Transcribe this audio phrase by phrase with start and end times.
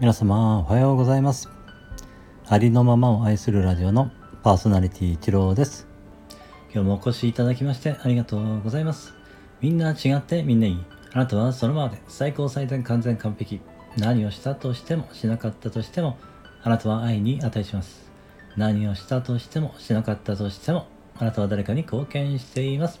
[0.00, 1.48] 皆様おはようございます。
[2.46, 4.12] ありのままを愛するラジオの
[4.44, 5.88] パーソナリティ一郎です。
[6.72, 9.12] 今日もお越しいただきましてありがとうございます。
[9.60, 10.84] みんな違ってみんないい。
[11.14, 13.60] あなたはそのままで最高最善完全完璧。
[13.96, 16.16] 何をしたとしてもしなかったとしても
[16.62, 18.08] あなたは愛に値します。
[18.56, 20.86] 何をしたとしてもしなかったとしても
[21.18, 23.00] あなたは誰かに貢献しています。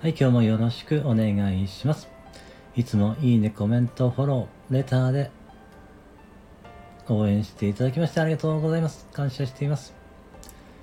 [0.00, 2.08] はい今日もよろしくお願いします。
[2.74, 5.30] いつもいいね、コメント、フォロー、レターで
[7.10, 9.08] 応援していただきましてありがとうございます。
[9.12, 9.92] 感謝しています。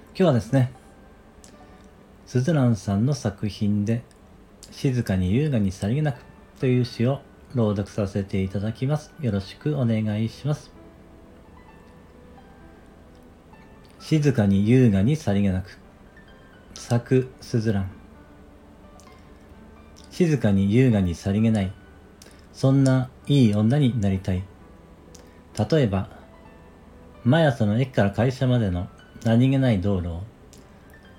[0.09, 0.73] 今日はですね、
[2.25, 4.03] スズランさんの作品で、
[4.71, 6.21] 静かに優雅にさりげなく
[6.59, 7.21] という詩を
[7.55, 9.13] 朗読させていただきます。
[9.21, 10.71] よろしくお願いします。
[14.01, 15.77] 静かに優雅にさりげなく、
[16.73, 17.91] 作スズラン。
[20.11, 21.71] 静かに優雅にさりげない。
[22.51, 24.43] そんないい女になりたい。
[25.71, 26.16] 例えば、
[27.23, 28.87] 毎朝の駅から会社までの
[29.23, 30.23] 何気ない道路を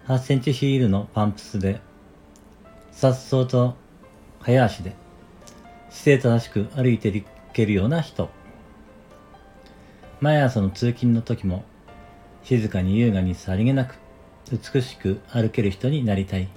[0.07, 1.81] 8センチヒールのパンプスで、
[2.93, 3.75] さっそうと
[4.41, 4.95] 早足で
[5.91, 8.31] 姿勢正しく歩いていけるような人。
[10.21, 11.65] 毎朝の通勤の時も
[12.43, 13.97] 静かに優雅にさりげなく
[14.51, 16.49] 美しく歩ける人になりたい。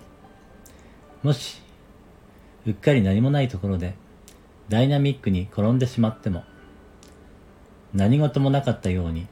[1.24, 1.62] もし
[2.66, 3.94] うっかり何もないところで
[4.70, 6.44] ダイナミックに転んでしまっても
[7.94, 9.28] 何事もなかったように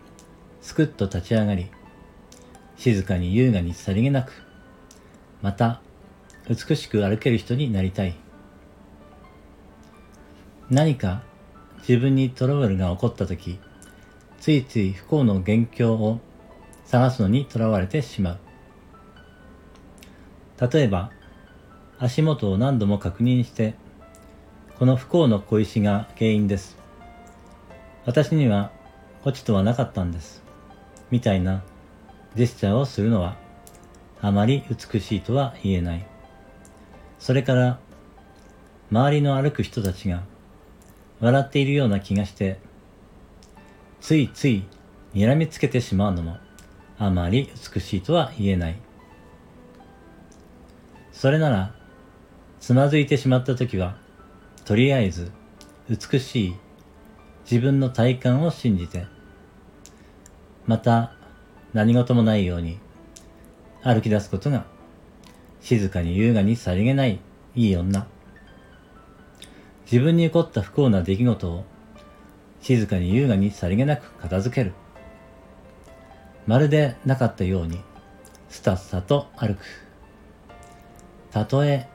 [0.62, 1.70] すくっと立ち上がり
[2.78, 4.34] 静かに優雅にさりげなく
[5.42, 5.82] また
[6.48, 8.16] 美しく歩ける人になりたい
[10.70, 11.24] 何か
[11.88, 13.60] 自分にトラブルが起こった時
[14.40, 16.20] ついつい不幸の元凶を
[16.86, 18.40] 探すのにとらわれてしまう
[20.72, 21.12] 例えば
[22.02, 23.76] 足元を何度も確認して、
[24.78, 26.79] この不幸の小石が原因です。
[28.10, 28.72] 私には
[29.24, 30.42] 落ちとはなかったんです。
[31.12, 31.62] みたいな
[32.34, 33.38] ジェスチャーをするのは、
[34.20, 36.08] あまり美しいとは言えない。
[37.20, 37.78] それから、
[38.92, 40.24] 周りの歩く人たちが
[41.20, 42.58] 笑っているような気がして、
[44.02, 44.64] ついつい
[45.14, 46.38] 睨みつけてしまうのも、
[46.98, 48.76] あまり美しいとは言えない。
[51.12, 51.76] それなら、
[52.60, 53.98] つまずいてしまった時は、
[54.66, 55.32] とりあえず
[55.88, 56.56] 美しい
[57.50, 59.08] 自分の体感を信じて、
[60.68, 61.14] また
[61.74, 62.78] 何事もないように
[63.82, 64.66] 歩き出すことが
[65.60, 67.20] 静かに優雅にさりげない
[67.56, 68.06] いい女。
[69.92, 71.66] 自分に起こった不幸な出来事を
[72.62, 74.74] 静かに優雅にさりげなく片付ける。
[76.46, 77.82] まるでなかったように
[78.50, 79.66] スタッサと歩く。
[81.32, 81.88] たとえ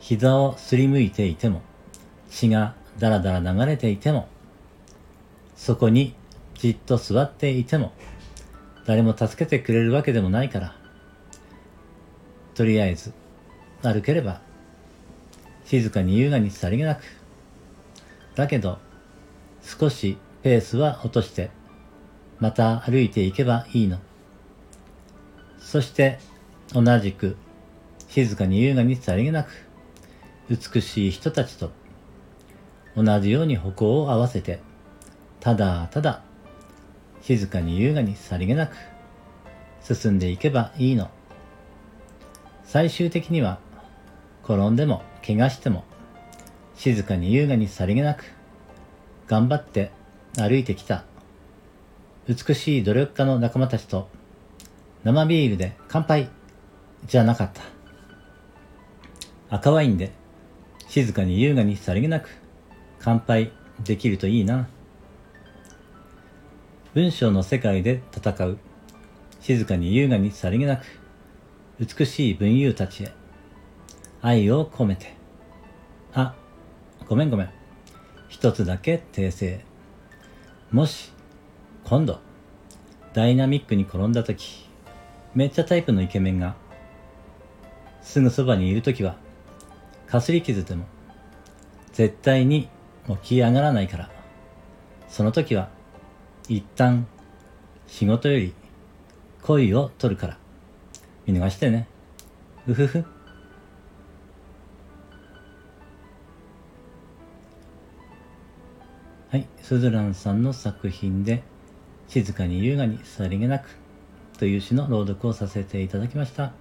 [0.00, 1.62] 膝をすりむいていても、
[2.28, 4.33] 血がだらだら流れていても、
[5.56, 6.14] そこに
[6.54, 7.92] じっと座っていても、
[8.86, 10.76] 誰も助けてくれるわけでもないから、
[12.54, 13.12] とりあえず
[13.82, 14.40] 歩ければ、
[15.64, 17.02] 静かに優雅にさりげなく、
[18.34, 18.78] だけど、
[19.62, 21.50] 少しペースは落として、
[22.38, 23.98] また歩いていけばいいの。
[25.58, 26.18] そして、
[26.72, 27.36] 同じく、
[28.08, 29.50] 静かに優雅にさりげなく、
[30.50, 31.70] 美しい人たちと
[32.96, 34.60] 同じように歩行を合わせて、
[35.44, 36.22] ただただ
[37.20, 38.76] 静かに優雅にさりげなく
[39.82, 41.10] 進んでいけばいいの。
[42.64, 43.58] 最終的には
[44.42, 45.84] 転んでも怪我しても
[46.76, 48.24] 静かに優雅にさりげなく
[49.26, 49.90] 頑張って
[50.38, 51.04] 歩いてきた
[52.26, 54.08] 美しい努力家の仲間たちと
[55.04, 56.30] 生ビールで乾杯
[57.06, 57.62] じゃなかった
[59.54, 60.10] 赤ワインで
[60.88, 62.30] 静かに優雅にさりげなく
[62.98, 63.52] 乾杯
[63.84, 64.68] できるといいな。
[66.94, 68.56] 文章の世界で戦う。
[69.40, 70.84] 静かに優雅にさりげなく
[71.80, 73.12] 美しい文友たちへ
[74.22, 75.12] 愛を込めて。
[76.12, 76.36] あ、
[77.08, 77.50] ごめんごめん。
[78.28, 79.64] 一つだけ訂正。
[80.70, 81.10] もし、
[81.82, 82.20] 今度、
[83.12, 84.68] ダイナミックに転んだ時、
[85.34, 86.54] めっちゃタイプのイケメンが、
[88.02, 89.16] すぐそばにいる時は、
[90.06, 90.84] かすり傷でも、
[91.92, 92.68] 絶対に
[93.08, 94.10] 起き上がらないから、
[95.08, 95.70] その時は、
[96.48, 97.06] 一旦、
[97.86, 98.54] 仕事より、
[99.42, 100.38] 恋を取るから、
[101.26, 101.88] 見逃してね。
[102.66, 103.04] うふふ。
[109.30, 111.42] はい、スズランさんの作品で、
[112.08, 113.68] 静かに優雅にさりげなく
[114.38, 116.52] という詩の朗読をさせていただきました。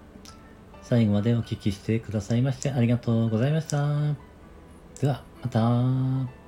[0.82, 4.16] 最後までお聞きしてくださいましてありがとうございました。
[5.00, 6.43] では、また。